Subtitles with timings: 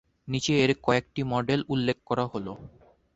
[0.27, 2.57] নিচে এর কয়েকটি মডেল উল্লেখ করা হল-